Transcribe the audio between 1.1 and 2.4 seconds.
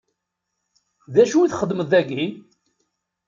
D acu i txeddmeḍ dagi?